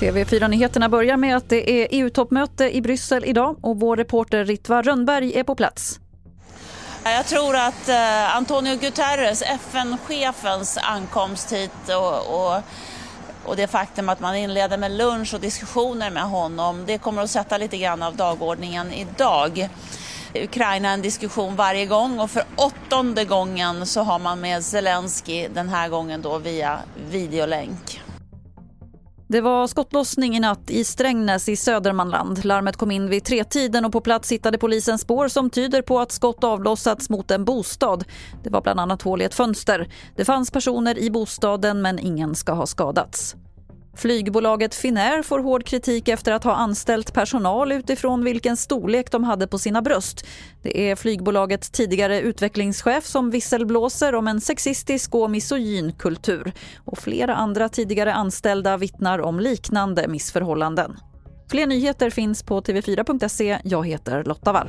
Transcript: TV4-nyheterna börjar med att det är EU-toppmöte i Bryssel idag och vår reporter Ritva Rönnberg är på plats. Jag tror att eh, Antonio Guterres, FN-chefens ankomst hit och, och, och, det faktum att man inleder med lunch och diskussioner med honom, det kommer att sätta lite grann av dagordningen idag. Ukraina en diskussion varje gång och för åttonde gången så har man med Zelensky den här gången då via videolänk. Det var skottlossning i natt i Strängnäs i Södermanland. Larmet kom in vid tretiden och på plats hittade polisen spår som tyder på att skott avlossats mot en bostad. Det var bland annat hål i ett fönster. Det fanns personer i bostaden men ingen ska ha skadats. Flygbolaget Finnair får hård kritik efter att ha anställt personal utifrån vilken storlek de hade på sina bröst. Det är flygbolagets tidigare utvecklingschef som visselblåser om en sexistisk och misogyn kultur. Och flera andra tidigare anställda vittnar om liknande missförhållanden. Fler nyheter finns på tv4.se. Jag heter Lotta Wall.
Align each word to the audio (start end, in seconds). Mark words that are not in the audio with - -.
TV4-nyheterna 0.00 0.88
börjar 0.88 1.16
med 1.16 1.36
att 1.36 1.48
det 1.48 1.70
är 1.70 1.88
EU-toppmöte 1.90 2.76
i 2.76 2.82
Bryssel 2.82 3.24
idag 3.24 3.56
och 3.60 3.80
vår 3.80 3.96
reporter 3.96 4.44
Ritva 4.44 4.82
Rönnberg 4.82 5.38
är 5.38 5.44
på 5.44 5.54
plats. 5.54 6.00
Jag 7.04 7.26
tror 7.26 7.56
att 7.56 7.88
eh, 7.88 8.36
Antonio 8.36 8.76
Guterres, 8.76 9.42
FN-chefens 9.42 10.78
ankomst 10.82 11.52
hit 11.52 11.70
och, 11.88 12.54
och, 12.54 12.62
och, 13.44 13.56
det 13.56 13.66
faktum 13.66 14.08
att 14.08 14.20
man 14.20 14.36
inleder 14.36 14.78
med 14.78 14.92
lunch 14.92 15.34
och 15.34 15.40
diskussioner 15.40 16.10
med 16.10 16.22
honom, 16.22 16.84
det 16.86 16.98
kommer 16.98 17.22
att 17.22 17.30
sätta 17.30 17.58
lite 17.58 17.78
grann 17.78 18.02
av 18.02 18.16
dagordningen 18.16 18.92
idag. 18.92 19.68
Ukraina 20.44 20.88
en 20.88 21.02
diskussion 21.02 21.56
varje 21.56 21.86
gång 21.86 22.20
och 22.20 22.30
för 22.30 22.42
åttonde 22.56 23.24
gången 23.24 23.86
så 23.86 24.02
har 24.02 24.18
man 24.18 24.40
med 24.40 24.64
Zelensky 24.64 25.48
den 25.48 25.68
här 25.68 25.88
gången 25.88 26.22
då 26.22 26.38
via 26.38 26.78
videolänk. 27.10 28.00
Det 29.28 29.40
var 29.40 29.66
skottlossning 29.66 30.36
i 30.36 30.40
natt 30.40 30.70
i 30.70 30.84
Strängnäs 30.84 31.48
i 31.48 31.56
Södermanland. 31.56 32.44
Larmet 32.44 32.76
kom 32.76 32.90
in 32.90 33.08
vid 33.08 33.24
tretiden 33.24 33.84
och 33.84 33.92
på 33.92 34.00
plats 34.00 34.32
hittade 34.32 34.58
polisen 34.58 34.98
spår 34.98 35.28
som 35.28 35.50
tyder 35.50 35.82
på 35.82 36.00
att 36.00 36.12
skott 36.12 36.44
avlossats 36.44 37.10
mot 37.10 37.30
en 37.30 37.44
bostad. 37.44 38.04
Det 38.42 38.50
var 38.50 38.62
bland 38.62 38.80
annat 38.80 39.02
hål 39.02 39.22
i 39.22 39.24
ett 39.24 39.34
fönster. 39.34 39.88
Det 40.16 40.24
fanns 40.24 40.50
personer 40.50 40.98
i 40.98 41.10
bostaden 41.10 41.82
men 41.82 41.98
ingen 41.98 42.34
ska 42.34 42.52
ha 42.52 42.66
skadats. 42.66 43.36
Flygbolaget 43.96 44.74
Finnair 44.74 45.22
får 45.22 45.38
hård 45.38 45.64
kritik 45.64 46.08
efter 46.08 46.32
att 46.32 46.44
ha 46.44 46.54
anställt 46.54 47.14
personal 47.14 47.72
utifrån 47.72 48.24
vilken 48.24 48.56
storlek 48.56 49.10
de 49.10 49.24
hade 49.24 49.46
på 49.46 49.58
sina 49.58 49.82
bröst. 49.82 50.26
Det 50.62 50.90
är 50.90 50.96
flygbolagets 50.96 51.70
tidigare 51.70 52.20
utvecklingschef 52.20 53.06
som 53.06 53.30
visselblåser 53.30 54.14
om 54.14 54.28
en 54.28 54.40
sexistisk 54.40 55.14
och 55.14 55.30
misogyn 55.30 55.92
kultur. 55.92 56.52
Och 56.84 56.98
flera 56.98 57.34
andra 57.34 57.68
tidigare 57.68 58.14
anställda 58.14 58.76
vittnar 58.76 59.18
om 59.18 59.40
liknande 59.40 60.08
missförhållanden. 60.08 60.96
Fler 61.50 61.66
nyheter 61.66 62.10
finns 62.10 62.42
på 62.42 62.60
tv4.se. 62.60 63.58
Jag 63.64 63.86
heter 63.86 64.24
Lotta 64.24 64.52
Wall. 64.52 64.68